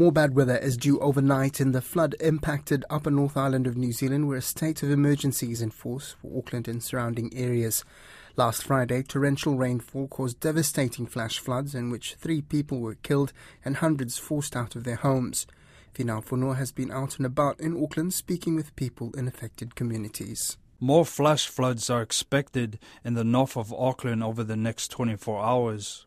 [0.00, 3.92] More bad weather is due overnight in the flood impacted upper North Island of New
[3.92, 7.84] Zealand, where a state of emergency is in force for Auckland and surrounding areas.
[8.34, 13.76] Last Friday, torrential rainfall caused devastating flash floods in which three people were killed and
[13.76, 15.46] hundreds forced out of their homes.
[15.94, 20.56] Finau Fonua has been out and about in Auckland speaking with people in affected communities.
[20.80, 26.06] More flash floods are expected in the north of Auckland over the next 24 hours.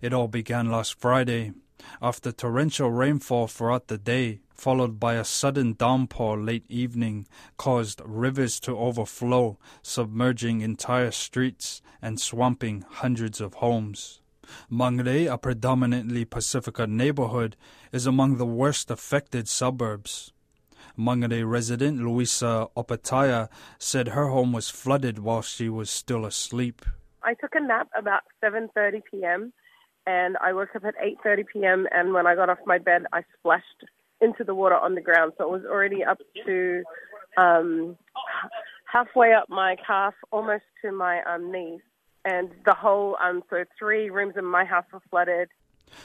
[0.00, 1.52] It all began last Friday
[2.00, 7.26] after torrential rainfall throughout the day, followed by a sudden downpour late evening,
[7.56, 14.20] caused rivers to overflow, submerging entire streets and swamping hundreds of homes.
[14.70, 17.56] Mangere, a predominantly Pacifica neighborhood,
[17.92, 20.32] is among the worst affected suburbs.
[20.98, 26.84] Mangere resident Luisa Opataya said her home was flooded while she was still asleep.
[27.22, 29.52] I took a nap about 7:30 p.m
[30.06, 31.86] and I woke up at 8:30 p.m.
[31.90, 33.84] and when I got off my bed, I splashed
[34.20, 35.32] into the water on the ground.
[35.38, 36.82] So it was already up to
[37.36, 37.96] um,
[38.90, 41.80] halfway up my calf, almost to my um, knees,
[42.24, 45.48] and the whole um, so three rooms in my house were flooded.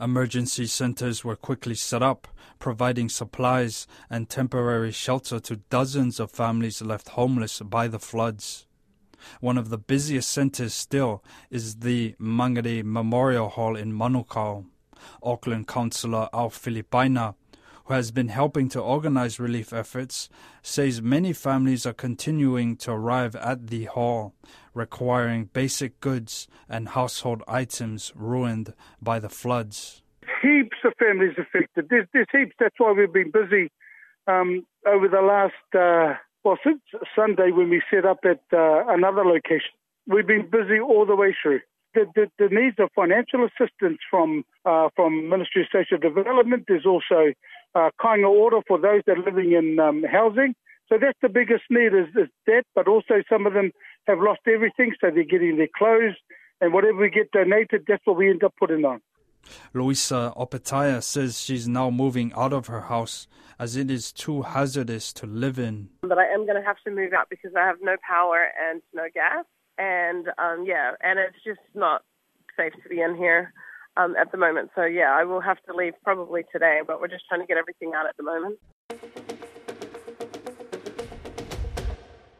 [0.00, 6.82] Emergency centers were quickly set up, providing supplies and temporary shelter to dozens of families
[6.82, 8.66] left homeless by the floods.
[9.40, 14.66] One of the busiest centres still is the Mangere Memorial Hall in Manukau.
[15.22, 17.34] Auckland Councillor Alf Filipaina,
[17.86, 20.28] who has been helping to organize relief efforts,
[20.62, 24.34] says many families are continuing to arrive at the hall,
[24.74, 30.02] requiring basic goods and household items ruined by the floods.
[30.42, 31.88] Heaps of families affected.
[31.88, 32.54] There's, there's heaps.
[32.58, 33.70] That's why we've been busy
[34.26, 36.80] um, over the last uh, well, since
[37.14, 39.72] Sunday when we set up at uh, another location,
[40.06, 41.60] we've been busy all the way through.
[41.94, 46.64] The, the, the needs of financial assistance from uh, from Ministry of Social Development.
[46.68, 47.32] There's also
[47.74, 47.90] uh,
[48.24, 50.54] of order for those that are living in um, housing.
[50.88, 52.28] So that's the biggest need is, is
[52.74, 53.70] but also some of them
[54.06, 56.16] have lost everything, so they're getting their clothes
[56.60, 59.00] and whatever we get donated, that's what we end up putting on.
[59.74, 63.26] Luisa Opataya says she's now moving out of her house
[63.58, 65.90] as it is too hazardous to live in.
[66.02, 68.80] But I am going to have to move out because I have no power and
[68.94, 69.44] no gas.
[69.78, 72.02] And um, yeah, and it's just not
[72.56, 73.52] safe to be in here
[73.96, 74.70] um, at the moment.
[74.74, 77.56] So yeah, I will have to leave probably today, but we're just trying to get
[77.56, 78.58] everything out at the moment.